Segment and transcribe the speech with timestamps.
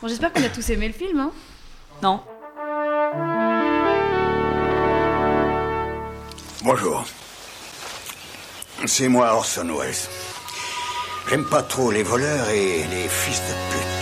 [0.00, 1.32] Bon, j'espère qu'on a tous aimé le film, hein
[2.02, 2.20] Non.
[6.62, 7.04] Bonjour.
[8.86, 9.94] C'est moi Orson Welles.
[11.28, 13.99] J'aime pas trop les voleurs et les fils de pute.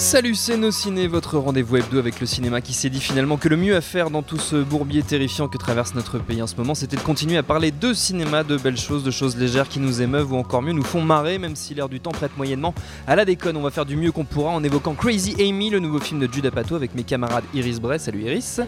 [0.00, 3.50] Salut, c'est Nos Ciné, votre rendez-vous hebdo avec le cinéma qui s'est dit finalement que
[3.50, 6.56] le mieux à faire dans tout ce bourbier terrifiant que traverse notre pays en ce
[6.56, 9.78] moment, c'était de continuer à parler de cinéma, de belles choses, de choses légères qui
[9.78, 12.74] nous émeuvent ou encore mieux nous font marrer, même si l'air du temps prête moyennement
[13.06, 13.58] à la déconne.
[13.58, 16.32] On va faire du mieux qu'on pourra en évoquant Crazy Amy, le nouveau film de
[16.32, 18.00] Judah Pato avec mes camarades Iris Bray.
[18.00, 18.62] Salut Iris.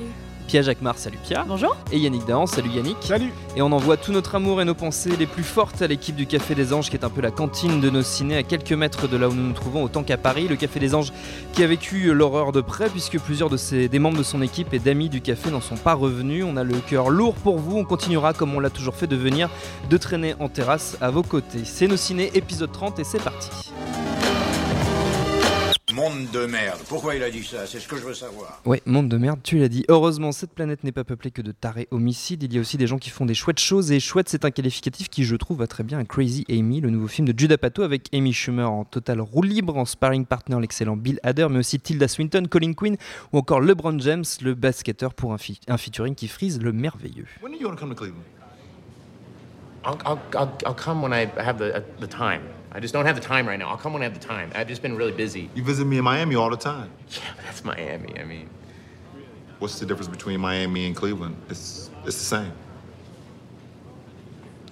[0.47, 1.45] Pia Jacquemart, salut Pia.
[1.47, 1.77] Bonjour.
[1.91, 2.97] Et Yannick Dahan, salut Yannick.
[3.01, 3.33] Salut.
[3.57, 6.27] Et on envoie tout notre amour et nos pensées les plus fortes à l'équipe du
[6.27, 9.09] Café des Anges, qui est un peu la cantine de nos ciné, à quelques mètres
[9.09, 10.49] de là où nous nous trouvons, autant qu'à Paris.
[10.49, 11.13] Le Café des Anges
[11.53, 14.75] qui a vécu l'horreur de près, puisque plusieurs de ses, des membres de son équipe
[14.75, 16.45] et d'amis du café n'en sont pas revenus.
[16.47, 17.79] On a le cœur lourd pour vous.
[17.79, 19.49] On continuera, comme on l'a toujours fait, de venir,
[19.89, 21.63] de traîner en terrasse à vos côtés.
[21.65, 23.49] C'est nos ciné, épisode 30, et c'est parti.
[25.95, 26.79] Monde de merde.
[26.89, 27.67] Pourquoi il a dit ça?
[27.67, 28.63] C'est ce que je veux savoir.
[28.65, 29.85] Ouais, monde de merde, tu l'as dit.
[29.89, 32.43] Heureusement, cette planète n'est pas peuplée que de tarés homicides.
[32.45, 33.93] Il y a aussi des gens qui font des chouettes choses.
[33.93, 36.89] Et chouette, c'est un qualificatif qui, je trouve, va très bien à Crazy Amy, le
[36.89, 40.59] nouveau film de Judah Pato avec Amy Schumer en total roue libre, en sparring partner
[40.61, 42.97] l'excellent Bill Hader, mais aussi Tilda Swinton, Colin Quinn
[43.33, 47.27] ou encore LeBron James, le basketteur pour un, fi- un featuring qui frise le merveilleux.
[47.43, 48.23] When are you come to Cleveland?
[49.85, 52.41] I'll, I'll, I'll, I'll come when I have the, uh, the time.
[52.75, 53.69] I just don't have the time right now.
[53.69, 54.51] I'll come when I have the time.
[54.55, 55.51] I've just been really busy.
[55.55, 56.91] You visit me in Miami all the time.
[57.11, 58.19] Yeah, but that's Miami.
[58.19, 58.49] I mean,
[59.59, 61.37] What's the difference between Miami and Cleveland?
[61.49, 62.53] It's it's the same.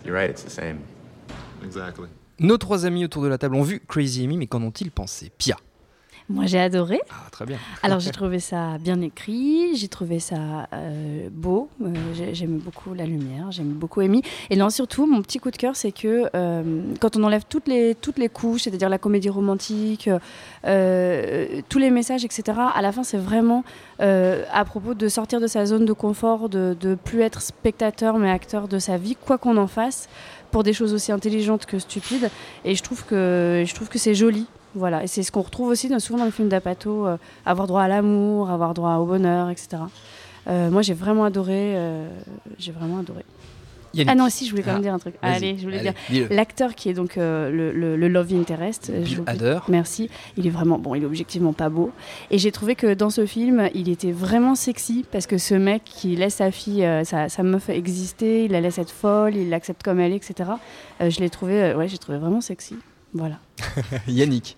[0.05, 0.81] you're right, it's the same.
[1.63, 2.09] Exactly.
[2.41, 5.31] Nos trois amis autour de la table ont vu Crazy Amy, mais qu'en ont-ils pensé?
[5.39, 5.57] Pia.
[6.33, 7.01] Moi, j'ai adoré.
[7.11, 7.57] Ah, très bien.
[7.83, 11.69] Alors, j'ai trouvé ça bien écrit, j'ai trouvé ça euh, beau.
[11.83, 14.23] euh, j'ai- j'aime beaucoup la lumière, j'aime beaucoup Amy.
[14.49, 17.67] Et non, surtout, mon petit coup de cœur, c'est que euh, quand on enlève toutes
[17.67, 20.09] les, toutes les couches, c'est-à-dire la comédie romantique,
[20.67, 22.43] euh, tous les messages, etc.,
[22.75, 23.65] à la fin, c'est vraiment
[23.99, 28.31] à propos de sortir de sa zone de confort, de, de plus être spectateur, mais
[28.31, 30.09] acteur de sa vie, quoi qu'on en fasse,
[30.51, 32.31] pour des choses aussi intelligentes que stupides.
[32.65, 34.47] Et je trouve que, je trouve que c'est joli.
[34.75, 37.67] Voilà, et c'est ce qu'on retrouve aussi dans- souvent dans les films d'Apato, euh, avoir
[37.67, 39.83] droit à l'amour, avoir droit au bonheur, etc.
[40.49, 41.77] Euh, moi, j'ai vraiment adoré.
[41.77, 42.09] euh,
[42.59, 43.25] j'ai vraiment adoré.
[43.93, 44.09] Yannick.
[44.09, 45.17] Ah non, si, je voulais quand même Ah, dire un truc.
[45.21, 46.29] Allez, je voulais allez, dire.
[46.31, 49.23] L'acteur qui est donc euh, le, le- le Love Interest, Bill.
[49.27, 49.59] Hader.
[49.67, 50.09] Merci.
[50.37, 50.95] Il est vraiment bon.
[50.95, 51.91] Il est objectivement pas beau.
[52.31, 55.83] Et j'ai trouvé que dans ce film, il était vraiment sexy parce que ce mec
[55.85, 59.51] qui laisse sa fille, euh, sa, sa meuf exister, il la laisse être folle, il
[59.51, 60.51] l'accepte comme elle est, etc.
[61.01, 62.77] euh, je l'ai trouvé, ouais, j'ai trouvé vraiment sexy.
[63.13, 63.39] Voilà.
[64.07, 64.57] Yannick,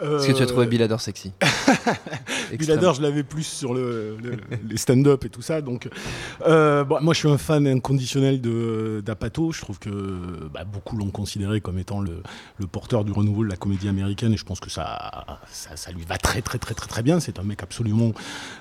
[0.00, 1.32] est-ce que tu as trouvé Bill Hader sexy
[2.52, 4.36] Bill je l'avais plus sur le, le-
[4.68, 5.60] les stand-up et tout ça.
[5.60, 5.88] Donc,
[6.46, 8.40] euh, bon, moi, je suis un fan inconditionnel
[9.02, 9.52] d'Apato.
[9.52, 9.90] Je trouve que
[10.52, 12.22] bah, beaucoup l'ont considéré comme étant le,
[12.58, 15.90] le porteur du renouveau de la comédie américaine, et je pense que ça, ça, ça
[15.92, 17.20] lui va très, très, très, très, très bien.
[17.20, 18.12] C'est un mec absolument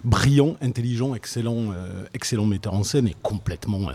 [0.04, 3.94] brillant, intelligent, excellent, euh, excellent metteur en scène et complètement euh,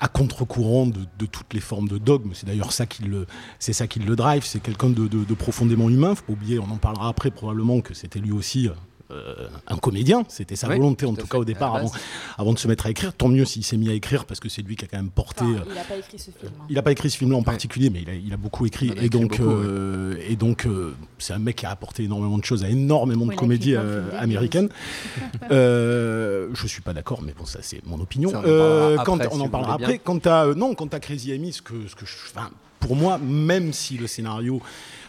[0.00, 2.30] à contre-courant de, de toutes les formes de dogme.
[2.34, 3.26] C'est d'ailleurs ça qui le,
[3.58, 4.44] c'est ça qui le drive.
[4.44, 6.14] C'est quelqu'un de, de- de profondément humain.
[6.14, 8.68] Faut pas oublier, on en parlera après probablement que c'était lui aussi.
[9.10, 12.00] euh, un comédien, c'était sa Oui, volonté en tout cas au départ la avant, base.
[12.38, 13.12] avant de se mettre à écrire.
[13.12, 15.10] Tant mieux s'il s'est mis à écrire parce que c'est lui qui a quand même
[15.10, 15.44] porté.
[15.44, 16.52] euh, il n'a pas écrit ce film.
[16.58, 16.64] hein.
[16.70, 18.88] il n'a pas écrit ce film-là en particulier, mais il a, il a beaucoup écrit.
[18.90, 22.04] A et, écrit donc, beaucoup, euh, et donc, euh, c'est un mec qui a apporté
[22.04, 24.68] énormément de choses à énormément Oui, de comédies euh, débiles américaines.
[25.50, 28.30] euh, je suis pas d'accord, mais bon, ça c'est mon opinion.
[28.30, 28.58] Ça, on en parlera
[28.88, 29.98] Euh, après, quand, si on en parlera après.
[29.98, 32.50] Quant à euh, non, quant à Crazy Amy, ce que, ce que je, enfin,
[32.80, 34.60] pour moi, même si le scénario,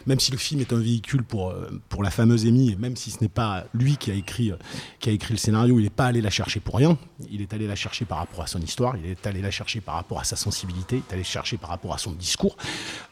[0.06, 3.10] même si le film est un véhicule pour euh, pour la fameuse et même si
[3.10, 4.56] ce n'est pas lui qui a écrit euh,
[5.00, 6.96] qui a écrit le scénario, il n'est pas allé la chercher pour rien.
[7.30, 9.80] Il est allé la chercher par rapport à son histoire, il est allé la chercher
[9.80, 12.56] par rapport à sa sensibilité, il est allé chercher par rapport à son discours.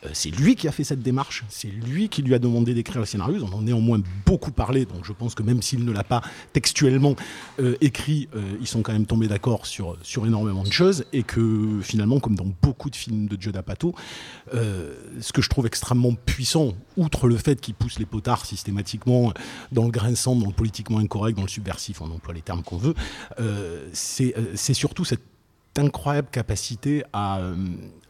[0.04, 3.00] Euh, c'est lui qui a fait cette démarche, c'est lui qui lui a demandé d'écrire
[3.00, 3.36] le scénario.
[3.36, 6.22] Ils en ont néanmoins beaucoup parlé, donc je pense que même s'il ne l'a pas
[6.52, 7.16] textuellement
[7.80, 8.28] écrit,
[8.60, 12.36] ils sont quand même tombés d'accord sur, sur énormément de choses et que finalement, comme
[12.36, 13.94] dans beaucoup de films de Joe D'Apato,
[14.52, 19.32] ce que je trouve extrêmement puissant, outre le fait qu'il pousse les potards systématiquement
[19.72, 22.76] dans le grain-sang, dans le politiquement incorrect, dans le subversif, on emploie les termes qu'on
[22.76, 22.94] veut,
[23.40, 25.22] euh, c'est euh, c'est surtout cette
[25.76, 27.56] incroyable capacité à, euh,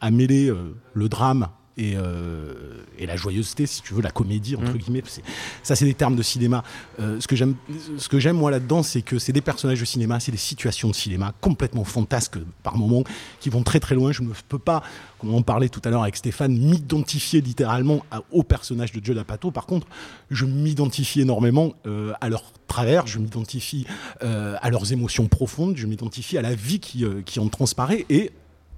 [0.01, 0.53] à mêler
[0.93, 2.53] le drame et, euh,
[2.99, 4.79] et la joyeuseté, si tu veux, la comédie, entre Mm.
[4.79, 5.03] guillemets.
[5.63, 6.63] Ça, c'est des termes de cinéma.
[7.01, 7.57] Euh, ce que j'aime,
[7.99, 10.89] ce que j'aime moi là-dedans, c'est que c'est des personnages de cinéma, c'est des situations
[10.89, 13.03] de cinéma complètement fantasques par moments,
[13.41, 14.13] qui vont très très loin.
[14.13, 14.83] Je ne peux pas,
[15.19, 19.05] comme on en parlait tout à l'heure avec Stéphane, m'identifier littéralement à- au personnage de
[19.05, 19.51] Joe D'Apato.
[19.51, 19.87] Par contre,
[20.31, 23.87] je m'identifie énormément euh, à leur travers, je m'identifie
[24.23, 28.07] euh, à leurs émotions profondes, je m'identifie à la vie qui, euh, qui en transparaît
[28.11, 28.31] et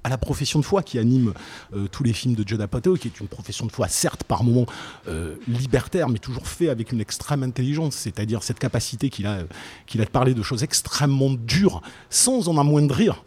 [0.07, 1.35] à la profession de foi qui anime
[1.75, 4.45] euh, tous les films de Joe D'Apato, qui est une profession de foi certes par
[4.45, 4.67] moments
[5.09, 9.45] euh, libertaire, mais toujours fait avec une extrême intelligence, c'est-à-dire cette capacité qu'il a, euh,
[9.87, 13.25] qu'il a de parler de choses extrêmement dures sans en amoindrir.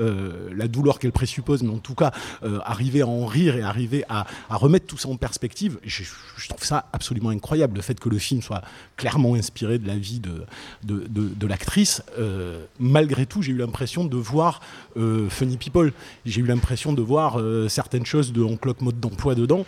[0.00, 2.12] Euh, la douleur qu'elle présuppose, mais en tout cas
[2.42, 6.04] euh, arriver à en rire et arriver à, remettre tout ça en perspective, je,
[6.48, 7.76] trouve ça absolument incroyable.
[7.76, 8.62] Le fait que le film soit
[8.96, 14.60] clairement inspiré de la vie de, l'actrice, euh, malgré tout, j'ai eu l'impression de voir
[14.96, 15.92] Funny People.
[16.24, 19.64] J'ai eu l'impression de voir certaines choses de Clock mode d'emploi dedans,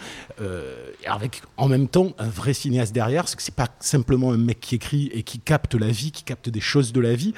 [1.07, 3.29] avec en même temps un vrai cinéaste derrière.
[3.29, 6.23] C'est que c'est pas simplement un mec qui écrit et qui capte la vie, qui
[6.23, 7.35] capte des choses de la vie,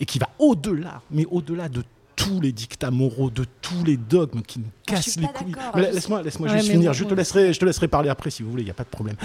[0.00, 1.82] et qui va au-delà, mais au-delà de
[2.16, 5.54] tous les dictats moraux, de tous les dogmes qui me cassent les couilles.
[5.74, 6.90] Laisse-moi laisse-moi Ouais, juste finir.
[6.90, 8.74] bon, je, te laisserai, je te laisserai parler après si vous voulez, il n'y a
[8.74, 9.16] pas de problème.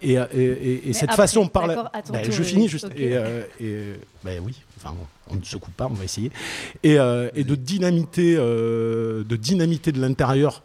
[0.00, 2.48] Et, euh, et- et- et Mais cette après, façon par la- Ben, tour, je oui.
[2.48, 2.86] finis juste.
[2.86, 2.92] Ok.
[2.96, 3.92] Et, euh, et,
[4.24, 4.94] ben oui, enfin,
[5.28, 6.30] on ne se coupe pas, on va essayer.
[6.82, 10.62] Et, euh, et de dynamiter, euh, de dynamiter de l'intérieur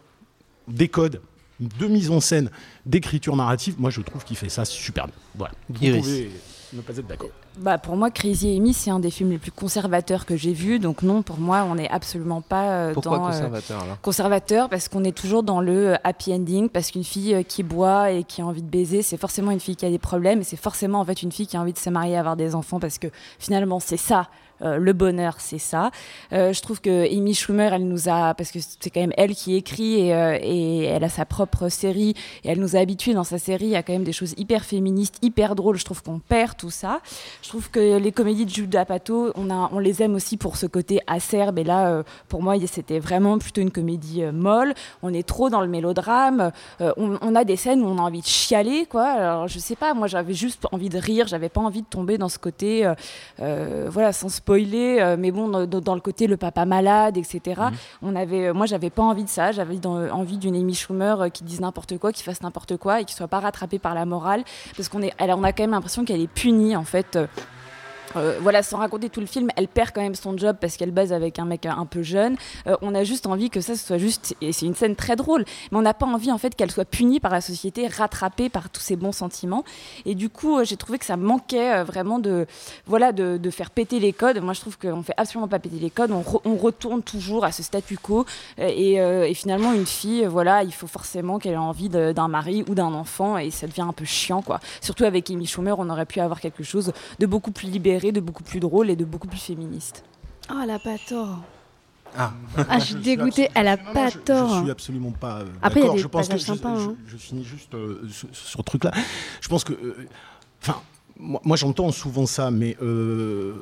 [0.69, 1.21] des codes,
[1.59, 2.49] de mise en scène,
[2.85, 3.75] d'écriture narrative.
[3.77, 5.15] Moi, je trouve qu'il fait ça super bien.
[5.35, 5.53] Voilà.
[5.69, 6.01] Vous Iris.
[6.01, 6.29] pouvez
[6.73, 7.29] ne pas être d'accord.
[7.57, 10.79] Bah pour moi, Crazy Amy, c'est un des films les plus conservateurs que j'ai vu.
[10.79, 13.25] Donc non, pour moi, on n'est absolument pas euh, Pourquoi dans...
[13.25, 14.01] euh, conservateur alors?
[14.01, 17.63] conservateur parce qu'on est toujours dans le euh, happy ending parce qu'une fille euh, qui
[17.63, 20.41] boit et qui a envie de baiser c'est forcément une fille qui a des problèmes
[20.41, 22.55] et c'est forcément en fait une fille qui a envie de se marier avoir des
[22.55, 23.07] enfants parce que
[23.39, 24.27] finalement c'est ça
[24.61, 25.91] euh, le bonheur c'est ça
[26.31, 29.35] Euh, je trouve que Amy Schumer elle nous a parce que c'est quand même elle
[29.35, 32.13] qui écrit et, euh, elle a sa propre série
[32.43, 35.17] et elle nous a habitués dans sa série à quand même des choses hyper féministes
[35.21, 37.01] hyper drôles je trouve qu'on perd tout ça
[37.41, 40.99] je trouve que les comédies de Judah Pato, on, les aime aussi pour ce côté
[41.07, 41.59] acerbe.
[41.59, 44.73] Et là, pour moi, c'était vraiment plutôt une comédie molle.
[45.01, 46.51] On est trop dans le mélodrame.
[46.79, 49.05] On, a des scènes où on a envie de chialer, quoi.
[49.05, 51.27] Alors, je sais pas, moi, j'avais juste envie de rire.
[51.27, 52.89] J'avais pas envie de tomber dans ce côté,
[53.37, 54.52] voilà, sans spoiler.
[54.55, 57.61] Euh, mais bon, dans, dans le côté le papa malade, etc.
[58.01, 59.51] On avait, euh, moi, j'avais pas envie de ça.
[59.51, 63.01] J'avais dans- envie d'une Amy Schumer euh, qui dise n'importe quoi, qui fasse n'importe quoi
[63.01, 64.43] et qui soit pas rattrapée par la morale,
[64.75, 67.17] parce qu'on est, elle, on a quand même l'impression qu'elle est punie en fait.
[68.15, 70.91] Euh, voilà, sans raconter tout le film, elle perd quand même son job parce qu'elle
[70.91, 72.35] base avec un mec un peu jeune.
[72.67, 75.45] Euh, on a juste envie que ça soit juste, et c'est une scène très drôle,
[75.71, 78.69] mais on n'a pas envie en fait qu'elle soit punie par la société, rattrapée par
[78.69, 79.63] tous ses bons sentiments.
[80.05, 82.45] Et du coup, euh, j'ai trouvé que ça manquait vraiment de,
[82.85, 84.41] voilà, de, faire péter les codes.
[84.41, 86.11] Moi, je trouve qu'on fait absolument pas péter les codes.
[86.11, 88.25] On, re- on retourne toujours à ce statu quo.
[88.57, 92.75] Et, et finalement, une fille, voilà, il faut forcément qu'elle ait envie d'un mari ou
[92.75, 94.59] d'un enfant, et ça devient un peu chiant, quoi.
[94.81, 98.19] Surtout avec Amy Schumer, on aurait pu avoir quelque chose de beaucoup plus libéré, de
[98.19, 100.03] beaucoup plus drôle et de beaucoup plus féministe.
[100.51, 101.39] Oh, elle a pas tort.
[102.15, 102.31] Ah.
[102.69, 104.55] Ah, je suis dégoûtée, elle a Non, non, pas je, tort.
[104.55, 105.95] Je suis absolument pas euh, Après, il y a d'accord.
[105.95, 106.95] des Je pense que sympas, je- hein.
[107.07, 108.91] je finis juste euh, sur, sur ce truc-là.
[109.41, 110.07] Je pense que, euh,
[110.61, 110.79] enfin,
[111.17, 113.55] moi, moi, j'entends souvent ça, mais euh,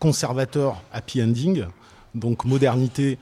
[0.00, 1.64] conservateur, happy ending,
[2.14, 3.18] donc modernité.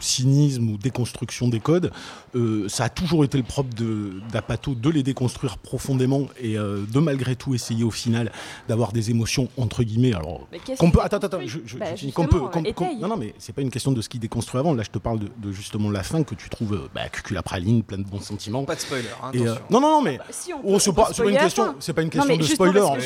[0.00, 1.90] Cynisme ou déconstruction des codes,
[2.34, 3.70] euh, ça a toujours été le propre
[4.32, 8.30] d'Apato de les déconstruire profondément et euh, de malgré tout essayer au final
[8.68, 10.14] d'avoir des émotions entre guillemets.
[10.14, 10.46] Alors
[10.78, 12.12] qu'on peut, attends, attends, je, je- Bah, je finis.
[12.12, 12.40] qu'on peut,
[13.00, 14.74] non, non, mais c'est pas une question de ce qu'il déconstruit avant.
[14.74, 17.82] Là, je te parle de, de justement la fin que tu trouves, euh, bah, cuculapraline,
[17.82, 18.64] plein de bons sentiments.
[18.64, 19.64] Pas de spoiler, hein, Et, euh, attention.
[19.70, 22.36] non, non, non, mais Si, on oh, c'est pas, une question, c'est pas une question
[22.36, 22.80] de spoiler.
[22.80, 23.00] que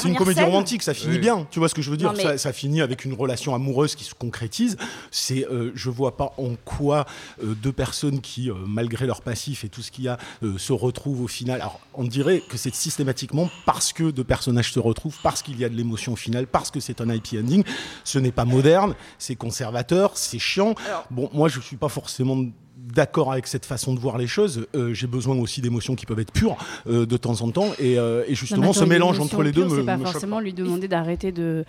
[0.00, 1.18] c'est une comédie scène- romantique, ça finit Oui.
[1.18, 1.46] bien.
[1.50, 3.54] Tu vois ce que je veux dire Non, mais- ça, ça finit avec une relation
[3.54, 4.76] amoureuse qui se concrétise.
[5.10, 7.06] C'est, euh, je vois pas en quoi
[7.42, 10.58] euh, deux personnes qui, euh, malgré leur passif et tout ce qu'il y a, euh,
[10.58, 11.62] se retrouvent au final.
[11.62, 15.64] Alors, on dirait que c'est systématiquement parce que deux personnages se retrouvent, parce qu'il y
[15.64, 17.64] a de l'émotion au final, parce que c'est un happy ending.
[18.04, 20.74] Ce n'est pas moderne, c'est conservateur, c'est chiant.
[21.10, 22.44] Bon, moi, je suis pas forcément
[22.94, 24.66] d'accord avec cette façon de voir les choses.
[24.74, 26.56] Euh, J'ai besoin aussi d'émotions qui peuvent être pures
[26.88, 27.68] euh, de temps en temps.
[27.78, 30.36] Et, euh, et justement, ce mélange entre les deux pure, me, C'est pas me forcément
[30.36, 30.42] pas.
[30.42, 31.64] lui demander d'arrêter de,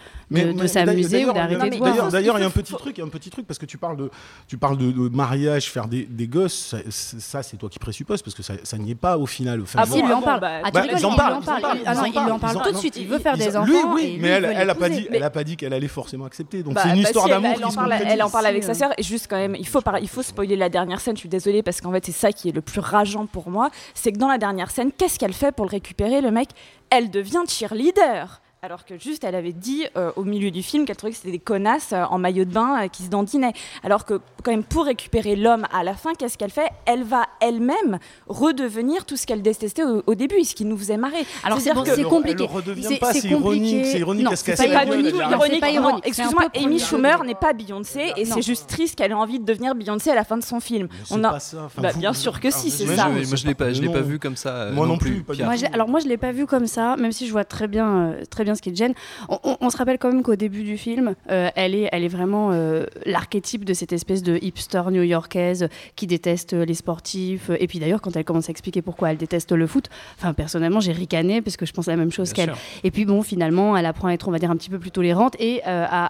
[0.67, 2.09] s'amuser ou d'arrêter de boire.
[2.11, 3.65] D'ailleurs, il y a un petit truc, il y a un petit truc parce que
[3.65, 4.09] tu parles de,
[4.47, 6.53] tu parles de, de mariage, faire des, des gosses.
[6.69, 9.25] Ça, c'est- ça, c'est toi qui présupposes parce que ça, ça n'y est pas au
[9.25, 9.61] final.
[9.61, 10.39] Enfin, Ah Si, il lui en parle.
[10.43, 11.39] Ah, en il en parle.
[11.75, 12.95] Il- ah lui en parle en- tout de suite.
[12.97, 13.93] Il veut faire des en- enfants.
[13.93, 16.63] Oui, mais elle, a pas dit, elle a pas dit qu'elle allait forcément accepter.
[16.63, 18.13] Donc Bah, c'est une bah histoire d'amour elle, qui en se parle, concrétise.
[18.13, 20.55] elle en parle avec sa sœur et juste quand même, il faut, il faut spoiler
[20.55, 21.15] la dernière scène.
[21.15, 23.69] Je suis désolée parce qu'en fait c'est ça qui est le plus rageant pour moi,
[23.93, 26.49] c'est que dans la dernière scène, qu'est-ce qu'elle fait pour le récupérer le mec?
[26.89, 28.41] Elle devient cheerleader.
[28.61, 31.31] Alors que juste elle avait dit euh, au milieu du film qu'elle trouvait que c'était
[31.31, 33.53] des connasses euh, en maillot de bain euh, qui se dandinaient.
[33.83, 36.69] Alors que quand même pour récupérer l'homme à la fin, qu'est-ce qu'elle fait?
[36.85, 40.97] Elle va elle-même redevenir tout ce qu'elle détestait au, au début, ce qui nous faisait
[40.97, 41.25] marrer.
[41.43, 42.31] Alors, c'est le- compliqué.
[42.43, 43.85] Elle le redevient C'est- pas, c'est c'est ironique.
[43.85, 44.27] C'est ironique.
[44.35, 48.35] C'est s'est pas Non, c'est ironique, Excuse-moi, Amy Schumer n'est pas Beyoncé et Non.
[48.35, 50.87] c'est juste triste qu'elle ait envie de devenir Beyoncé à la fin de son film.
[50.91, 51.63] Mais c'est On a- pas ça.
[51.65, 53.05] Enfin, Bah, vous- bien sûr que si, c'est ça.
[53.07, 54.69] non, moi, je l'ai pas, je l'ai pas vu comme ça.
[54.73, 57.31] Moi non plus, du alors moi, je l'ai pas vu comme ça, même si je
[57.31, 58.93] vois très bien, très bien ce qui te gêne.
[59.29, 62.03] On, on- on se rappelle quand même qu'au début du film, euh, elle est, elle
[62.03, 67.49] est vraiment euh, l'archétype de cette espèce de hipster new-yorkaise qui déteste euh, les sportifs.
[67.59, 70.79] Et puis d'ailleurs, quand elle commence à expliquer pourquoi elle déteste le foot, enfin personnellement,
[70.79, 72.49] j'ai ricané parce que je pense la même chose qu'elle.
[72.83, 74.91] Et puis bon, finalement, elle apprend à être, on va dire, un petit peu plus
[74.91, 76.05] tolérante et euh, à,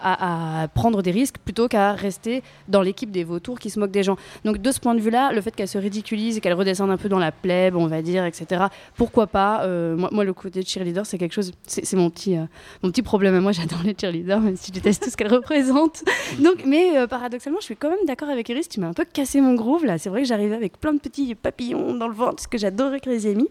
[0.60, 3.90] à- à prendre des risques plutôt qu'à rester dans l'équipe des vautours qui se moquent
[3.90, 4.16] des gens.
[4.44, 6.96] Donc de ce point de vue-là, le fait qu'elle se ridiculise et qu'elle redescende un
[6.96, 8.64] peu dans la plèbe, on va dire, etc.
[8.96, 9.66] Pourquoi pas
[9.96, 11.52] moi, moi, le côté de cheerleader, c'est quelque chose.
[11.66, 12.44] C'est c'est mon petit, euh,
[12.82, 13.34] mon petit problème.
[13.34, 16.04] à Moi, j'adore les cheerleaders, même si je déteste tout ce qu'elles représentent.
[16.38, 18.68] Donc, mais euh, paradoxalement, je suis quand même d'accord avec Iris.
[18.68, 19.98] Tu m'as un peu cassé mon groove là.
[19.98, 23.00] C'est vrai que j'arrivais avec plein de petits papillons dans le ventre, ce que j'adorais
[23.00, 23.48] Crazy Amy.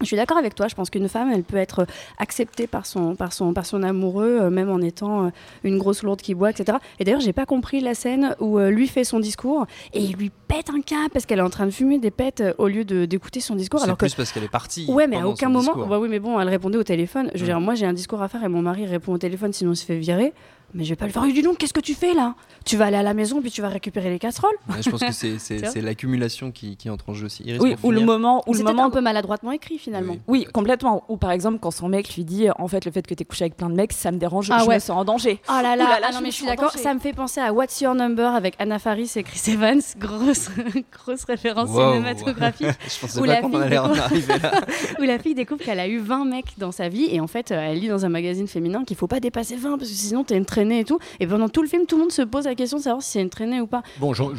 [0.00, 0.68] Je suis d'accord avec toi.
[0.68, 1.84] Je pense qu'une femme, elle peut être
[2.18, 5.30] acceptée par son, par son, par son amoureux, euh, même en étant euh,
[5.64, 6.78] une grosse lourde qui boit, etc.
[7.00, 10.14] Et d'ailleurs, j'ai pas compris la scène où euh, lui fait son discours et il
[10.14, 12.68] lui pète un câble parce qu'elle est en train de fumer des pètes euh, au
[12.68, 13.80] lieu d'écouter son discours.
[13.80, 14.86] C'est Alors que plus parce qu'elle est partie.
[14.88, 15.74] Ouais, mais à aucun moment.
[15.86, 17.30] Bah oui, mais bon, elle répondait au téléphone.
[17.34, 17.46] Je veux Mm.
[17.46, 19.76] dire, moi, j'ai un discours à faire et mon mari répond au téléphone, sinon il
[19.76, 20.32] se fait virer.
[20.74, 21.22] Mais je vais pas le faire.
[21.24, 22.34] Oh, dis donc, qu'est-ce que tu fais là?
[22.64, 24.54] Tu vas aller à la maison puis tu vas récupérer les casseroles.
[24.68, 27.26] Ouais, je pense que c'est- c'est Tu vois c'est l'accumulation qui, qui entre en jeu
[27.26, 27.42] aussi.
[27.44, 30.12] Iris, Oui, ou le moment où le moment un peu maladroitement écrit finalement.
[30.28, 30.44] Oui.
[30.44, 31.04] Oui, complètement.
[31.08, 33.44] Ou par exemple, quand son mec lui dit En fait, le fait que tu couché
[33.44, 34.74] avec plein de mecs, ça me dérange, Ah je ouais.
[34.74, 35.40] me sens en danger.
[35.48, 36.92] Oh là là, Ouh là là, ah je non me mais je suis d'accord, ça
[36.92, 40.50] me fait penser à What's Your Number avec Anna Faris et Chris Evans, grosse,
[40.92, 41.92] grosse référence Wow.
[41.94, 44.60] cinématographique, Je pensais Ou pas qu'on allait en arriver là.
[44.98, 47.50] où la fille découvre qu'elle a eu 20 mecs dans sa vie et en fait
[47.50, 50.36] elle lit dans un magazine féminin qu'il faut pas dépasser 20 parce que sinon t'es
[50.36, 50.98] une et tout.
[51.20, 53.12] Et pendant tout le film, tout le monde se pose la question de savoir si
[53.12, 53.82] c'est une traînée ou pas.
[54.00, 54.32] Bon, j'en-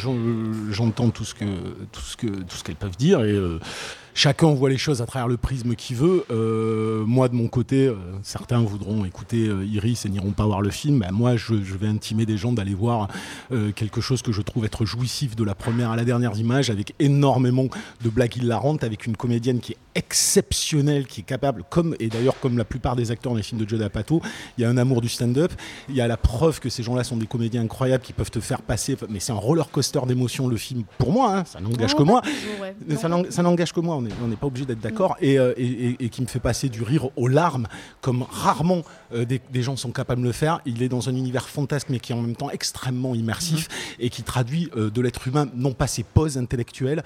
[0.72, 1.46] j'entends tout ce que
[1.92, 3.60] tout ce que tout ce qu'elles peuvent dire et euh,
[4.14, 6.26] chacun voit les choses à travers le prisme qu'il veut.
[6.32, 10.62] Euh, moi, de mon côté, euh, certains voudront écouter euh, Iris et n'iront pas voir
[10.62, 11.00] le film.
[11.00, 13.08] Bah, moi, je, vais intimer des gens d'aller voir
[13.52, 16.70] euh, quelque chose que je trouve être jouissif de la première à la dernière image,
[16.70, 17.68] avec énormément
[18.04, 22.40] de blagues hilarantes, avec une comédienne qui est exceptionnelle, qui est capable, comme et d'ailleurs
[22.40, 24.22] comme la plupart des acteurs dans les films de Joe D'Apato,
[24.58, 25.52] il y a un amour du stand-up.
[25.90, 28.40] Il y a la preuve que ces gens-là sont des comédiens incroyables qui peuvent te
[28.40, 28.96] faire passer.
[29.10, 31.36] Mais c'est un roller coaster d'émotions le film pour moi.
[31.38, 32.22] hein, ça n'engage que moi.
[32.98, 35.66] Ça n'eng- ça n'engage que moi, on n'est pas obligé d'être d'accord, et, euh, et-
[35.90, 37.68] et- et qui me fait passer du rire aux larmes,
[38.02, 40.62] comme rarement euh, des, des gens sont capables de le faire.
[40.66, 43.68] Il est dans un univers fantasque, mais qui est en même temps extrêmement immersif,
[44.00, 47.04] et qui traduit euh, de l'être humain, non pas ses poses intellectuelles,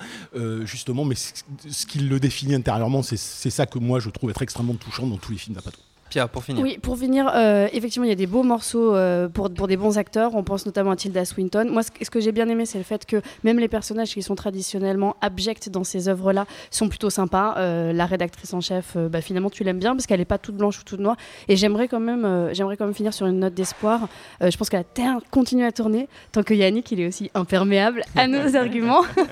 [0.65, 1.33] justement, mais ce
[1.69, 5.17] ce qui le définit intérieurement, c'est ça que moi je trouve être extrêmement touchant dans
[5.17, 5.79] tous les films d'Apato.
[6.13, 6.61] Pierre, pour finir.
[6.61, 9.77] Oui, pour finir, euh, effectivement, il y a des beaux morceaux euh, pour, pour des
[9.77, 10.35] bons acteurs.
[10.35, 11.67] On pense notamment à Tilda Swinton.
[11.71, 14.13] Moi, ce, que- ce que j'ai bien aimé, c'est le fait que même les personnages
[14.13, 17.55] qui sont traditionnellement abjects dans ces œuvres-là sont plutôt sympas.
[17.57, 20.37] Euh, la rédactrice en chef, euh, bah, finalement, tu l'aimes bien parce qu'elle n'est pas
[20.37, 21.17] toute blanche ou toute noire.
[21.47, 24.07] Et j'aimerais quand même, euh, j'aimerais quand même finir sur une note d'espoir.
[24.43, 27.31] Euh, je pense que la Terre continue à tourner tant que Yannick, il est aussi
[27.33, 29.01] imperméable à nos arguments.
[29.17, 29.25] non,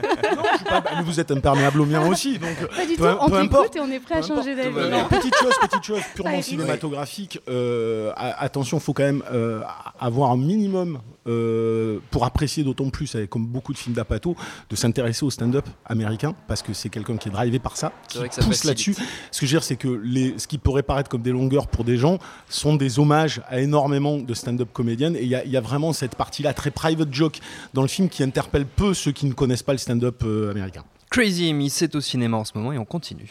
[0.60, 2.56] je pas- bah, vous êtes imperméable au mien aussi, donc.
[2.76, 3.04] Pas du tout.
[3.04, 4.76] peu- On t'écoute et on est prêt à changer importe.
[4.90, 5.04] d'avis.
[5.22, 6.42] Petite chose, petite chose purement Allez.
[6.72, 7.40] Cinématographique.
[7.48, 9.62] euh, attention, faut quand même euh,
[10.00, 14.36] avoir un minimum euh, pour apprécier d'autant plus, comme beaucoup de films d'Apato,
[14.70, 18.18] de s'intéresser au stand-up américain parce que c'est quelqu'un qui est drivé par ça, qui
[18.18, 18.96] vrai que ça pousse là-dessus.
[19.32, 21.68] Ce que je veux dire, c'est que les, ce qui pourrait paraître comme des longueurs
[21.68, 22.18] pour des gens
[22.50, 25.16] sont des hommages à énormément de stand-up comédiennes.
[25.16, 27.40] Et il y, y a vraiment cette partie-là très private joke
[27.74, 30.84] dans le film qui interpelle peu ceux qui ne connaissent pas le stand-up euh, américain.
[31.10, 33.30] Crazy Amy, c'est au cinéma en ce moment et on continue.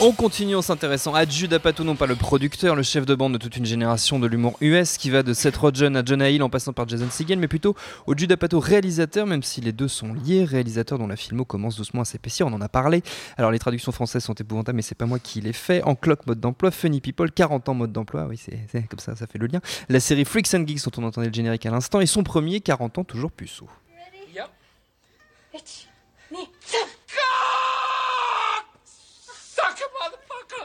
[0.00, 3.34] On continue en s'intéressant à Jude Apatow, non pas le producteur, le chef de bande
[3.34, 6.42] de toute une génération de l'humour US qui va de Seth Rogen à Jonah Hill
[6.42, 7.76] en passant par Jason Segel, mais plutôt
[8.08, 11.76] au Jude Apatow réalisateur, même si les deux sont liés, réalisateur dont la filmo commence
[11.76, 13.04] doucement à s'épaissir, on en a parlé.
[13.36, 15.80] Alors les traductions françaises sont épouvantables, mais c'est pas moi qui les fais.
[15.84, 19.14] En cloque mode d'emploi, Funny People, 40 ans mode d'emploi, oui c'est c'est comme ça,
[19.14, 19.60] ça fait le lien.
[19.88, 22.60] La série Freaks and Geeks dont on entendait le générique à l'instant, et son premier
[22.60, 23.68] 40 ans toujours puceau.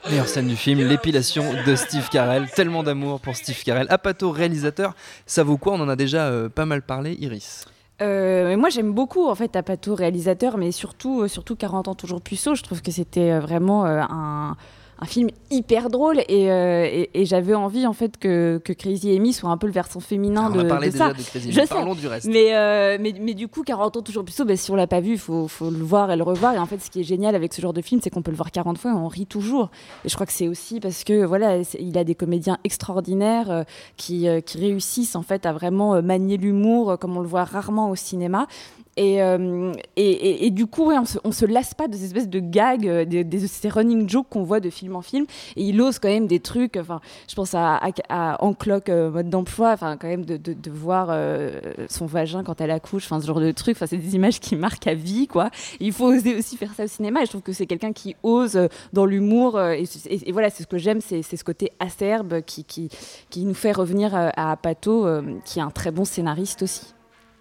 [0.07, 2.49] Meilleure scène du film, l'épilation de Steve Carell.
[2.55, 3.87] Tellement d'amour pour Steve Carell.
[3.89, 5.73] Apato, réalisateur, ça vaut quoi?
[5.73, 7.17] On en a déjà euh, pas mal parlé.
[7.19, 7.65] Iris.
[8.01, 12.21] Euh, moi j'aime beaucoup en fait Apato réalisateur, mais surtout euh, surtout 40 ans toujours
[12.21, 12.55] puceau.
[12.55, 14.55] Je trouve que c'était vraiment un
[15.01, 19.15] un film hyper drôle et, euh, et, et j'avais envie en fait que, que Crazy
[19.15, 21.13] Amy soit un peu le versant féminin de, de déjà ça.
[21.13, 21.73] de Crazy Je Amy, sais.
[21.73, 22.27] parlons du reste.
[22.27, 24.87] Mais, euh, mais, mais du coup, 40 ans toujours plus tôt, bah, si on l'a
[24.87, 26.53] pas vu, il faut, faut le voir et le revoir.
[26.53, 28.31] Et en fait, ce qui est génial avec ce genre de film, c'est qu'on peut
[28.31, 29.69] le voir 40 fois et on rit toujours.
[30.03, 33.63] Et je crois que c'est aussi parce que voilà, il a des comédiens extraordinaires euh,
[33.97, 37.95] qui, qui réussissent en fait à vraiment manier l'humour comme on le voit rarement au
[37.95, 38.47] cinéma.
[38.97, 42.85] Et, euh, et, du coup, on, se, se lasse pas de ces espèces de gags,
[42.87, 45.25] euh, de, ces running jokes qu'on voit de film en film.
[45.55, 46.75] Et il ose quand même des trucs.
[46.75, 49.71] Enfin, je pense à, à, à En cloque, euh, mode d'emploi.
[49.71, 53.05] Enfin, quand même de, voir euh, son vagin quand elle accouche.
[53.05, 53.77] Enfin, ce genre de trucs.
[53.77, 55.49] Enfin, c'est des images qui marquent à vie, quoi.
[55.79, 57.21] Il faut oser aussi faire ça au cinéma.
[57.21, 58.59] Et je trouve que c'est quelqu'un qui ose
[58.91, 59.59] dans l'humour.
[59.61, 59.85] et,
[60.31, 62.89] voilà, c'est ce que j'aime, c'est ce côté acerbe qui,
[63.37, 65.07] nous fait revenir euh, à Pato,
[65.45, 66.93] qui est un très bon scénariste aussi.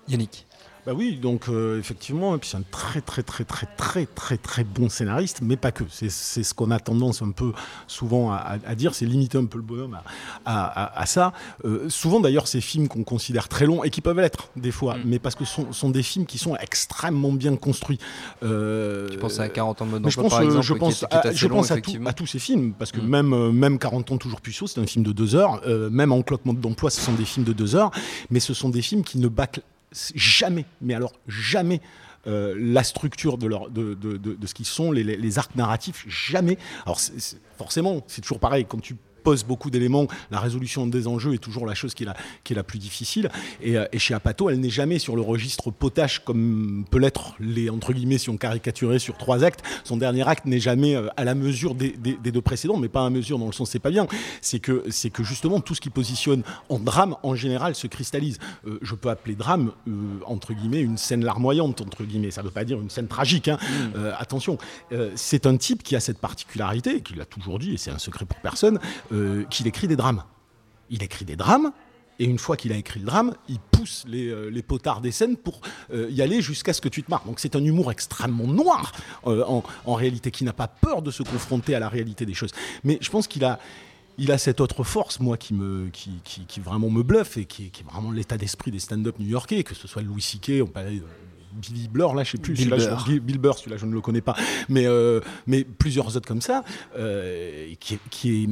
[0.09, 0.47] Yannick.
[0.89, 4.39] Bah oui, donc euh, effectivement, et puis c'est un très très très très très très
[4.39, 5.85] très bon scénariste, mais pas que.
[5.91, 7.53] C'est c'est ce qu'on a tendance un peu
[7.87, 9.99] souvent à, dire, c'est limiter un peu le bonhomme
[10.47, 11.35] à, à- ça.
[11.67, 14.95] Euh, souvent d'ailleurs, ces films qu'on considère très longs et qui peuvent l'être des fois,
[14.97, 15.03] Mm.
[15.05, 17.99] mais parce que ce sont, sont des films qui sont extrêmement bien construits.
[18.43, 21.03] Euh, Tu penses à 40 ans de mode je pense, par euh, exemple, je pense,
[21.11, 22.09] à, assez je long, pense à, tout- effectivement.
[22.09, 23.09] à tous ces films, parce que Mm.
[23.09, 25.61] même, même 40 ans toujours puceau, c'est un film de deux heures.
[25.91, 27.91] même en cloque mode d'emploi, ce sont des films de deux heures.
[28.31, 29.61] Mais ce sont des films qui ne bâclent
[29.93, 31.81] jamais, mais alors jamais.
[32.27, 36.59] euh, la structure de, leur, de, de, de, ce qu'ils sont, les, arcs narratifs, jamais.
[36.85, 37.01] Alors
[37.57, 38.97] forcément, c'est toujours pareil, quand tu
[39.47, 42.57] beaucoup d'éléments, la résolution des enjeux est toujours la chose qui est la, qui est
[42.57, 43.31] la plus difficile.
[43.63, 47.35] Et, euh, et chez Apato, elle n'est jamais sur le registre potache comme peut l'être
[47.41, 49.63] les, entre guillemets, si on caricaturait sur trois actes.
[49.85, 52.89] Son dernier acte n'est jamais euh, à la mesure des, des- des deux précédents, mais
[52.89, 54.07] pas à mesure dans le sens c'est pas bien.
[54.41, 58.39] C'est que, c'est que justement, tout ce qui positionne en drame, en général, se cristallise.
[58.67, 59.93] Euh, je peux appeler drame, euh,
[60.27, 62.31] entre guillemets, une scène larmoyante, entre guillemets.
[62.31, 63.59] Ça ne veut pas dire une scène tragique, hein.
[63.97, 64.59] Euh, attention.
[65.17, 68.25] C'est un type qui a cette particularité, qu'il a toujours dit, et c'est un secret
[68.25, 68.79] pour personne,
[69.19, 70.23] euh, qu'il écrit des drames.
[70.91, 71.73] Il écrit des drames,
[72.19, 75.13] et une fois qu'il a écrit le drame, il pousse les, euh, les potards des
[75.13, 75.61] scènes pour
[75.93, 77.25] euh, y aller jusqu'à ce que tu te marres.
[77.27, 78.93] Donc c'est un humour extrêmement noir,
[79.27, 82.35] euh, en, en réalité, qui n'a pas peur de se confronter à la réalité des
[82.35, 82.53] choses.
[82.85, 83.59] Mais je pense qu'il a...
[84.21, 87.45] Il a cette autre force, moi, qui, me, qui, qui, qui vraiment me bluffe et
[87.45, 90.55] qui, est- qui est vraiment l'état d'esprit des stand-up new-yorkais, que ce soit Louis C.K.,
[90.65, 91.01] on parlait
[91.53, 92.55] Billy Blur, là, je sais plus.
[92.55, 92.99] Bill Burr.
[92.99, 94.35] je- Bill, Bill Burr, celui-là, je ne le connais pas.
[94.69, 96.65] Mais, euh, mais plusieurs autres comme ça,
[96.97, 98.49] euh, qui est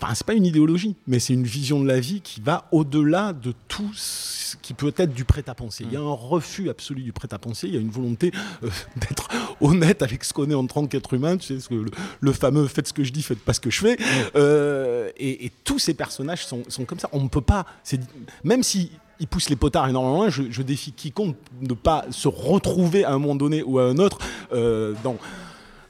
[0.00, 3.32] Enfin, c'est pas une idéologie, mais c'est une vision de la vie qui va au-delà
[3.32, 5.84] de tout ce qui peut être du prêt-à-penser.
[5.86, 9.28] Il y a un refus absolu du prêt-à-penser, il y a une volonté euh, d'être
[9.60, 12.32] honnête avec ce qu'on est en tant qu'être humain, tu sais, ce que le, le
[12.32, 13.96] fameux faites ce que je dis, faites pas ce que je fais.
[14.36, 17.08] Euh, et, et tous ces personnages sont, sont comme ça.
[17.12, 17.66] On ne peut pas,
[18.44, 22.06] même si ils poussent les potards énormément loin, je, je défie quiconque de ne pas
[22.10, 24.18] se retrouver à un moment donné ou à un autre
[24.52, 25.18] euh, dans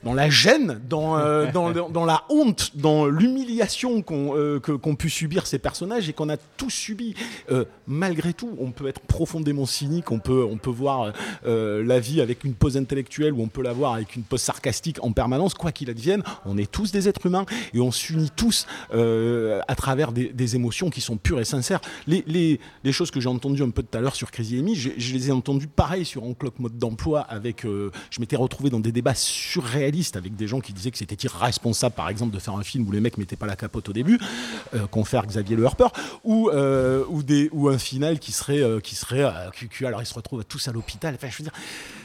[0.02, 4.72] dans la gêne, dans, euh, dans, dans- dans la honte, dans l'humiliation qu'ont euh, que-
[4.72, 7.14] qu'ont pu subir ces personnages et qu'on a tous subi.
[7.50, 11.12] Euh, malgré tout, on peut être profondément cynique, on peut, on peut voir
[11.46, 14.40] euh, la vie avec une pose intellectuelle ou on peut la voir avec une pose
[14.40, 16.22] sarcastique en permanence, quoi qu'il advienne.
[16.46, 20.56] On est tous des êtres humains et on s'unit tous euh, à travers des, des
[20.56, 21.80] émotions qui sont pures et sincères.
[22.06, 24.74] Les, les, les choses que j'ai entendues un peu tout à l'heure sur Crazy Amy,
[24.76, 27.64] je, je les ai entendues pareil sur Encloque Mode d'Emploi avec.
[27.66, 31.26] euh, je m'étais retrouvé dans des débats surréalistes avec des gens qui disaient que c'était
[31.26, 33.92] irresponsable, par exemple, de faire un film où les mecs mettaient pas la capote au
[33.92, 34.18] début,
[34.74, 34.86] euh,
[35.26, 35.88] Xavier Le Harper,
[36.24, 40.06] ou, euh, ou, des, ou un final qui serait, euh, qui serait euh, alors ils
[40.06, 41.14] se retrouvent tous à l'hôpital.
[41.14, 41.52] Enfin, je veux dire,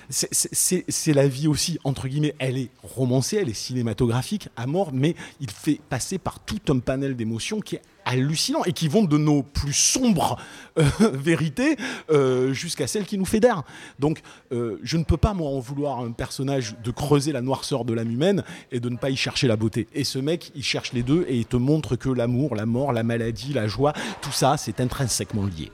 [0.10, 5.15] c'est- la vie aussi, entre guillemets, elle est romancée, elle est cinématographique à mort, mais
[5.39, 9.18] il fait passer par tout un panel d'émotions qui est hallucinant et qui vont de
[9.18, 10.38] nos plus sombres
[10.78, 11.76] euh, vérités
[12.12, 13.63] euh, jusqu'à celles qui nous fédèrent.
[14.00, 17.41] Donc, euh, je ne peux pas, moi, en vouloir à un personnage de creuser la
[17.41, 19.88] noirceur de l'âme humaine et de ne pas y chercher la beauté.
[19.94, 22.94] Et ce mec, il cherche les deux et il te montre que l'amour, la mort,
[22.94, 25.72] la maladie, la joie, tout ça, c'est intrinsèquement lié.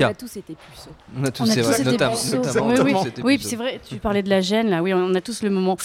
[0.00, 0.90] On a tous été puceaux.
[1.18, 2.36] On a tous, On a tous vrai, été notamment, puceaux.
[2.36, 3.04] notamment, Oui, notamment,
[3.40, 5.76] c'est vrai, tu parlais de la gêne, là, oui, on a tous le moment.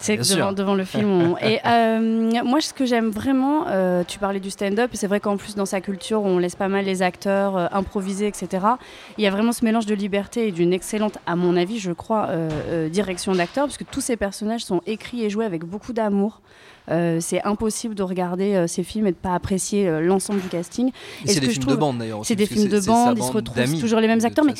[0.00, 1.08] C'est devant, devant le film.
[1.10, 5.20] on- Et euh, moi, ce que j'aime vraiment, euh, tu parlais du stand-up, c'est vrai
[5.20, 8.64] qu'en plus, dans sa culture, on laisse pas mal les acteurs euh, improviser, etc.
[9.18, 11.92] Il y a vraiment ce mélange de liberté et d'une excellente, à mon avis, je
[11.92, 15.64] crois, euh, euh, direction d'acteur, parce que tous ces personnages sont écrits et joués avec
[15.64, 16.40] beaucoup d'amour.
[16.90, 20.48] Euh, c'est impossible de regarder euh, ces films et de pas apprécier euh, l'ensemble du
[20.48, 20.88] casting.
[20.88, 20.90] Et
[21.24, 22.20] Et c'est ce des films de bande d'ailleurs.
[22.24, 24.54] c'est des films de bande, ils se retrouvent toujours les mêmes acteurs, mais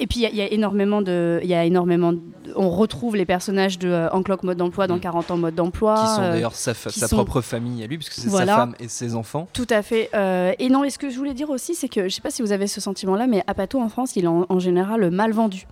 [0.00, 2.20] et puis il y a- il y, a énormément de, il y a énormément, de-
[2.56, 5.00] on retrouve les personnages de euh, En cloque mode d'emploi dans Mm.
[5.00, 5.94] 40 ans mode d'emploi.
[5.94, 8.52] Qui sont d'ailleurs sa, fa- qui sa sont- propre famille à lui, puisque c'est Voilà.
[8.52, 9.48] sa femme et ses enfants.
[9.52, 10.10] Tout à fait.
[10.14, 12.30] Euh, et non, et ce que je voulais dire aussi, c'est que je sais pas
[12.30, 15.32] si vous avez ce sentiment-là, mais Apato en France, il est en, en général mal
[15.32, 15.66] vendu.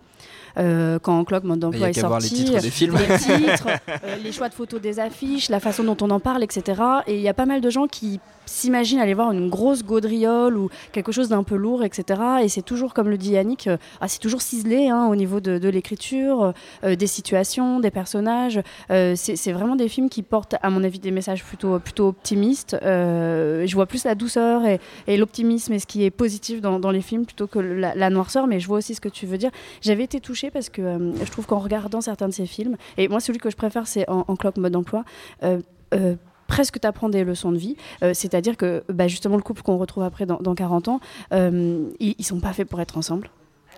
[0.58, 2.44] Euh, quand Clock Mode Il y d'emploi a est qu'à voir les sorti.
[2.44, 2.96] titres des films.
[2.96, 3.66] Les titres,
[4.04, 6.80] euh, les choix de photos des affiches, la façon dont on en parle, etc.
[7.06, 10.56] Et il y a pas mal de gens qui s'imaginent aller voir une grosse gaudriole
[10.56, 12.20] ou quelque chose d'un peu lourd, etc.
[12.42, 15.40] Et c'est toujours, comme le dit Yannick, euh, ah, c'est toujours ciselé hein, au niveau
[15.40, 16.52] de, de l'écriture,
[16.84, 18.60] euh, des situations, des personnages.
[18.88, 22.76] C'est vraiment des films qui portent, à mon avis, des messages plutôt, plutôt optimistes.
[22.82, 26.90] Je vois plus la douceur et, et l'optimisme et ce qui est positif dans, dans
[26.90, 29.38] les films plutôt que la, la noirceur, mais je vois aussi ce que tu veux
[29.38, 29.50] dire.
[29.80, 33.08] J'avais été touchée parce que euh, je trouve qu'en regardant certains de ces films, et
[33.08, 35.04] moi celui que je préfère c'est en, en clock mode d'emploi,
[35.42, 35.60] euh,
[35.94, 39.78] euh, presque t'apprends des leçons de vie, Euh, c'est-à-dire que bah, justement le couple qu'on
[39.78, 41.00] retrouve après dans, dans 40 ans,
[41.32, 43.30] euh, ils, ils sont pas faits pour être ensemble.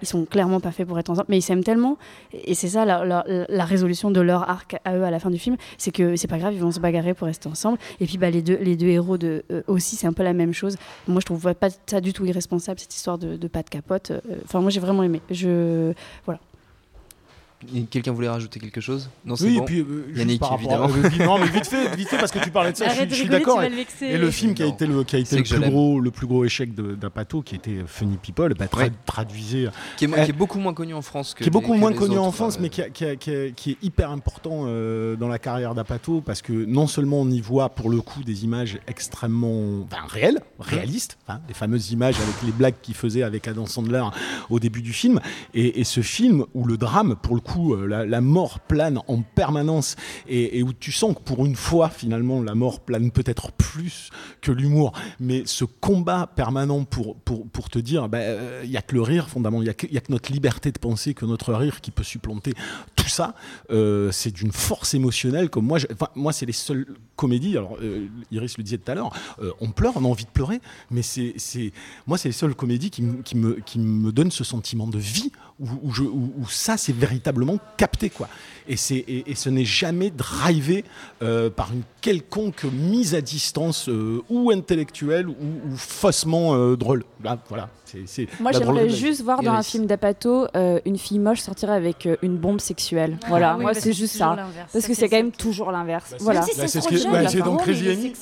[0.02, 1.98] Ils sont clairement pas faits pour être ensemble, mais ils s'aiment tellement.
[2.32, 5.56] Et c'est ça la, résolution de leur arc à eux à la fin du film,
[5.76, 7.78] c'est que c'est pas grave, ils vont se bagarrer pour rester ensemble.
[8.00, 10.52] Et puis bah, les, deux, les deux héros de, aussi, c'est un peu la même
[10.52, 10.76] chose.
[11.08, 14.12] Moi, je trouve pas ça du tout irresponsable cette histoire de, de pas de capote.
[14.44, 15.20] Enfin, moi, j'ai vraiment aimé.
[15.30, 15.92] Je
[16.24, 16.38] voilà.
[17.90, 19.62] Quelqu'un voulait rajouter quelque chose Non, c'est Oui, bon.
[19.62, 20.84] et puis euh, Yannick, par évidemment.
[20.84, 22.90] à- euh, non, mais vite fait, vite fait, parce que tu parlais de ça, je
[22.90, 23.62] suis- Arrête je de suis rigoler, d'accord.
[24.02, 26.10] Et, et le film qui a été le, qui a été le plus gros, le
[26.12, 28.92] plus gros échec d'Apato, qui était Funny People, bah, tra- Ouais.
[29.06, 29.66] traduisait
[29.96, 31.80] Qui est, Eh, qui est beaucoup moins connu en France que qui est beaucoup les-
[31.80, 34.12] moins connu en France, euh, mais qui, a- qui a- qui a- qui est hyper
[34.12, 38.00] important euh, dans la carrière d'Apato, parce que non seulement on y voit pour le
[38.02, 42.94] coup des images extrêmement enfin, réelles, réalistes, hein, les fameuses images avec les blagues qu'il
[42.94, 44.04] faisait avec Adam Sandler
[44.48, 45.18] au début du film,
[45.54, 49.22] et, et ce film où le drame, pour le coup, euh, la, mort plane en
[49.22, 49.96] permanence,
[50.28, 54.52] et, où tu sens que pour une fois, finalement, la mort plane peut-être plus que
[54.52, 58.82] l'humour, mais ce combat permanent pour, pour, pour te dire, bah, euh, il y a
[58.82, 61.24] que le rire, fondamentalement, il y a il a que notre liberté de penser, que
[61.24, 62.54] notre rire qui peut supplanter
[62.96, 63.34] tout ça,
[63.70, 68.06] euh, c'est d'une force émotionnelle comme moi, enfin, moi c'est les seules comédies, alors euh,
[68.30, 71.02] Iris le disait tout à l'heure, euh, on pleure, on a envie de pleurer, mais
[71.02, 71.34] c'est,
[72.06, 75.32] moi c'est les seules comédies qui, qui, me, qui me donnent ce sentiment de vie,
[75.60, 78.28] où, ça c'est véritablement capté, quoi.
[78.68, 80.84] Et, c'est, et, et ce n'est jamais drivé
[81.22, 87.04] euh, par une quelconque mise à distance euh, ou intellectuelle ou, ou faussement euh, drôle.
[87.24, 87.68] Là, voilà,
[88.06, 92.06] c'est Moi, j'aimerais juste voir dans un film d'Apato euh, une fille moche sortir avec
[92.06, 93.18] euh, une bombe sexuelle.
[93.28, 94.36] voilà, Ah oui, moi, c'est juste ça.
[94.72, 96.10] Parce que c'est quand même toujours l'inverse.
[96.10, 96.42] Bah, c'est- voilà.
[96.42, 98.12] Si Bah, c'est ce bah, dans parole, Crazy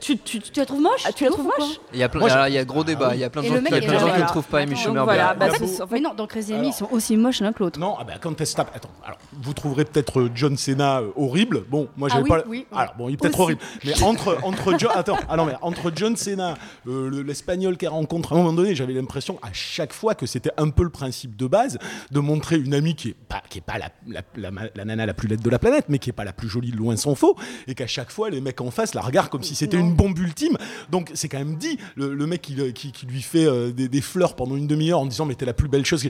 [0.00, 1.02] tu, tu, Tu la trouves moche?
[1.04, 1.80] Ah, tu la trouves moche?
[1.92, 3.06] Il y a plein, il y a gros débat.
[3.06, 3.16] Ah oui.
[3.16, 5.48] Il y a plein de gens, qui ne trouvent pas Amy Schumer voilà, bah,
[5.90, 7.78] Mais non, dans Crazy Amy, ils sont aussi moches l'un que l'autre.
[7.78, 8.70] Non, ah bah, quand elle se tape.
[8.74, 11.64] Attends, alors, vous trouverez peut-être euh, John Cena euh, horrible.
[11.70, 12.44] Bon, moi, Ah j'avais oui, pas.
[12.46, 12.76] oui, oui.
[12.78, 13.60] Alors, bon, il est peut-être horrible.
[13.84, 16.54] Mais entre, entre, Jo- attends, ah non, mais entre John Cena,
[16.86, 20.26] euh, le- l'espagnol qu'elle rencontre, à un moment donné, j'avais l'impression à chaque fois que
[20.26, 21.78] c'était un peu le principe de base
[22.10, 25.06] de montrer une amie qui est pas, qui est pas la, la, la, la nana
[25.06, 27.14] la plus laide de la planète, mais qui est pas la plus jolie, loin s'en
[27.14, 27.36] faut.
[27.66, 30.18] Et qu'à chaque fois, les mecs en face la regardent comme si c'était une bombe
[30.18, 30.56] ultime.
[30.90, 31.78] Donc, c'est quand même dit.
[31.94, 35.00] Le, le mec qui, qui, qui lui fait euh, des, des fleurs pendant une demi-heure
[35.00, 36.06] en disant, mais t'es la plus belle chose.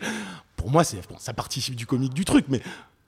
[0.57, 2.61] Pour moi, c'est bon, ça participe du comique du truc, mais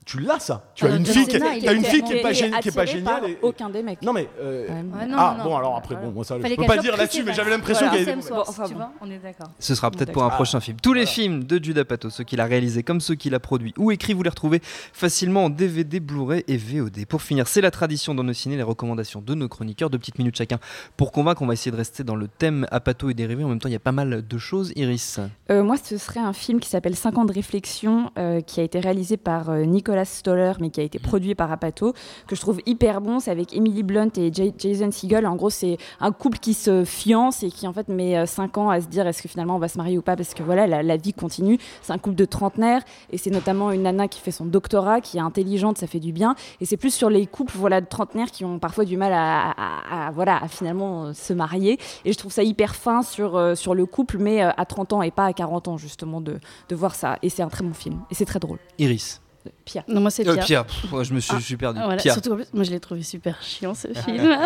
[0.09, 0.65] tu l'as ça.
[0.75, 2.75] Tu as Ah, une John fille, qui, est une fille qui est pas, qui est
[2.75, 3.25] pas géniale.
[3.29, 4.01] et- aucun des mecs.
[4.01, 4.75] Non mais euh, Ouais.
[4.75, 5.57] Ouais, non, ah non, bon non.
[5.59, 8.09] alors après bon moi ça je peux pas dire là-dessus mais j'avais l'impression Voilà, qu'il
[8.09, 8.79] y avait Sam Swart, Bon, enfin, tu bon.
[8.79, 9.49] vois, on est d'accord.
[9.59, 10.79] Ce sera peut-être pour un prochain film.
[10.83, 13.75] Tous les films de Judah Pato, ceux qu'il a réalisés comme ceux qu'il a produits
[13.77, 14.61] ou écrits, vous les retrouvez
[14.93, 17.05] facilement en DVD, Blu-ray et VOD.
[17.07, 20.19] Pour finir, c'est la tradition dans nos ciné, les recommandations de nos chroniqueurs, deux petites
[20.19, 20.59] minutes chacun
[20.97, 21.43] pour convaincre.
[21.43, 23.45] On va essayer de rester dans le thème Apato et dérivés.
[23.45, 24.73] En même temps, il y a pas mal de choses.
[24.75, 25.21] Iris.
[25.51, 28.63] Euh, moi, ce serait un film qui s'appelle 5 ans de réflexion, euh, qui a
[28.63, 29.65] été réalisé par euh,
[29.99, 31.93] Nicolas Stoller, mais qui a été produit par Apato,
[32.27, 33.19] que je trouve hyper bon.
[33.21, 35.27] C'est avec Emily Blunt et J- Jason Segel.
[35.27, 38.71] En gros, c'est un couple qui se fiance et qui en fait met 5 ans
[38.71, 40.67] à se dire est-ce que finalement on va se marier ou pas, parce que voilà,
[40.67, 41.59] la, la vie continue.
[41.83, 45.17] C'est un couple de trentenaires et c'est notamment une nana qui fait son doctorat, qui
[45.17, 46.35] est intelligente, ça fait du bien.
[46.61, 49.51] Et c'est plus sur les couples voilà, de trentenaires qui ont parfois du mal à,
[49.51, 51.79] à- à- voilà, à finalement euh, se marier.
[52.05, 54.93] Et je trouve ça hyper fin sur, euh, sur le couple, mais euh, à 30
[54.93, 57.17] ans et pas à 40 ans, justement, de, de voir ça.
[57.23, 58.01] Et c'est un très bon film.
[58.11, 58.59] Et c'est très drôle.
[58.79, 59.21] Iris.
[59.65, 59.85] Pierre.
[59.89, 60.65] Non, moi, c'est Euh.
[60.65, 61.81] Pff, ouais, je me suis, je suis perdu.
[61.81, 62.15] Ah, voilà, Pierre.
[62.15, 64.37] Surtout en plus, moi je l'ai trouvé super chiant ce film.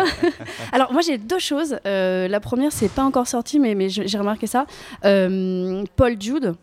[0.71, 1.77] Alors moi j'ai deux choses.
[1.85, 4.65] Euh, la première c'est pas encore sorti mais, j'ai remarqué ça.
[5.05, 6.55] Euh, Paul Jude.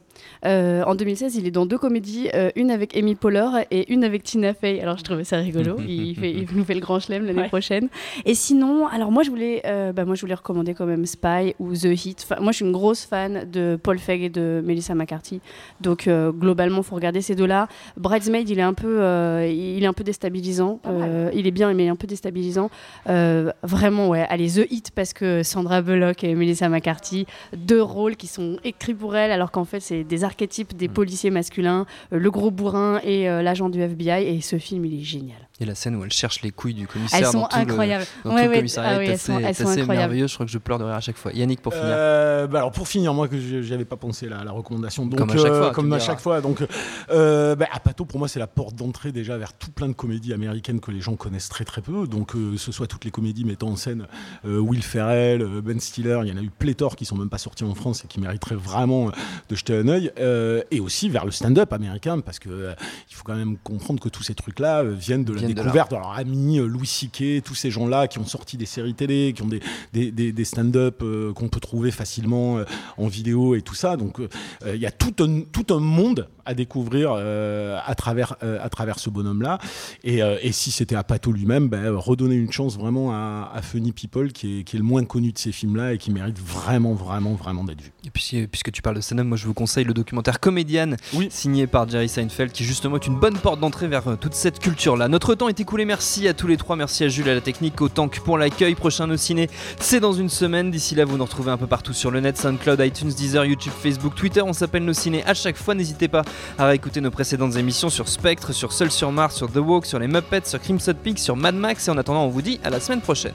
[0.47, 4.05] Euh, en 2016, il est dans deux comédies, euh, une avec Amy Poehler et une
[4.05, 4.81] avec Tina Fey.
[4.81, 5.77] Alors je trouvais ça rigolo.
[5.89, 7.49] il, fait- il nous fait le grand chelem l'année Ouais.
[7.49, 7.89] prochaine.
[8.25, 11.55] Et sinon, alors moi je voulais, euh, bah, moi je voulais recommander quand même Spy
[11.59, 12.27] ou The Heat.
[12.31, 15.41] Enfin, moi je suis une grosse fan de Paul Feig et de Melissa McCarthy.
[15.81, 17.69] Donc euh, globalement, faut regarder ces deux-là.
[17.97, 20.81] Bridesmaid, il est un peu, euh, il est un peu déstabilisant.
[20.87, 22.71] Euh, il est bien, mais il est un peu déstabilisant.
[23.09, 24.27] Euh, vraiment, ouais.
[24.29, 27.27] Allez, The Hit parce que Sandra Bullock et Melissa McCarthy,
[27.57, 31.31] deux rôles qui sont écrits pour elle, alors qu'en fait c'est des archétypes des policiers
[31.31, 34.27] masculins, euh, le gros bourrin et euh, l'agent du FBI.
[34.27, 35.50] Et ce film, il est génial.
[35.61, 37.19] Et la scène où elle cherche les couilles du commissaire.
[37.21, 38.05] Elles sont dans tout le- incroyables.
[38.25, 39.85] dans Ouais, tout le commissariat ah oui, est elles assez, sont- elles est sont assez
[39.85, 40.27] merveilleux.
[40.27, 41.33] Je crois que je pleure de rire à chaque fois.
[41.33, 41.87] Yannick, pour finir.
[41.91, 45.05] Euh, bah alors pour finir, moi que je j'avais pas pensé à la, la recommandation.
[45.07, 46.41] Donc, Comme à chaque euh, fois, comme me à chaque fois.
[46.41, 46.63] Donc,
[47.11, 50.33] euh, bah, Apato pour moi c'est la porte d'entrée déjà vers tout plein de comédies
[50.33, 52.07] américaines que les gens connaissent très très peu.
[52.07, 54.07] Donc euh, ce soit toutes les comédies mettant en scène
[54.47, 57.29] euh, Will Ferrell, euh, Ben Stiller, il y en a eu pléthore qui sont même
[57.31, 59.11] pas sortis en France et qui mériteraient vraiment
[59.49, 60.11] de jeter un œil.
[60.19, 62.73] Euh, et aussi vers le stand-up américain parce que euh,
[63.11, 65.61] il faut quand même comprendre que tous ces trucs là viennent de la Viennent de
[65.61, 65.65] là.
[65.67, 68.95] découverte de leur ami euh, Louis C.K., tous ces gens-là qui ont sorti des séries
[68.95, 69.61] télé, qui ont des,
[69.93, 72.65] des, des- des stand-up euh, qu'on peut trouver facilement euh,
[72.97, 73.97] en vidéo et tout ça.
[73.97, 74.19] Donc
[74.67, 78.69] il y a tout un, tout un monde à découvrir euh, à, travers, euh, à
[78.69, 79.59] travers ce bonhomme-là.
[80.03, 83.63] Et, euh, et si c'était à Pato lui-même, ben, redonner une chance vraiment à, à
[83.63, 86.39] Funny People, qui est, qui est le moins connu de ces films-là et qui mérite
[86.41, 87.93] vraiment, vraiment, vraiment d'être vu.
[88.05, 91.29] Et puis, puisque tu parles de stand-up, moi je vous conseille le documentaire Comédienne, Oui.
[91.31, 95.07] signé par Jerry Seinfeld, qui justement est une bonne porte d'entrée vers toute cette culture-là.
[95.07, 97.81] Notre temps est écoulé, merci à tous les trois, merci à Jules à la technique,
[97.81, 98.75] autant que pour l'accueil.
[98.75, 100.71] Prochain nos ciné, c'est dans une semaine.
[100.73, 103.73] D'ici là, vous nous retrouvez un peu partout sur le net, SoundCloud, iTunes, Deezer, YouTube,
[103.81, 104.43] Facebook, Twitter.
[104.43, 105.75] On s'appelle nos ciné à chaque fois.
[105.75, 106.23] N'hésitez pas
[106.59, 109.99] à réécouter nos précédentes émissions sur Spectre, sur Seul sur Mars, sur The Walk, sur
[109.99, 111.89] les Muppets, sur Crimson Peak, sur Mad Max.
[111.89, 113.35] Et en attendant, on vous dit à la semaine prochaine.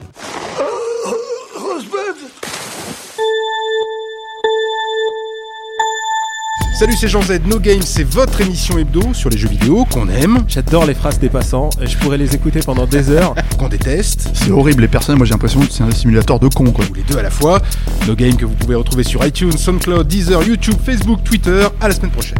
[6.78, 7.40] Salut, c'est Jean Z.
[7.46, 11.18] No Game, c'est votre émission hebdo sur les jeux vidéo qu'on aime, J'adore les phrases
[11.18, 13.34] des passants, je pourrais les écouter pendant des heures.
[13.58, 16.70] qu'on déteste, C'est horrible, les personnes, moi j'ai l'impression que c'est un simulateur de con
[16.72, 16.84] quoi.
[16.90, 17.62] ou les deux à la fois.
[18.06, 21.66] No Game que vous pouvez retrouver sur iTunes, SoundCloud, Deezer, YouTube, Facebook, Twitter.
[21.80, 22.36] À la semaine prochaine.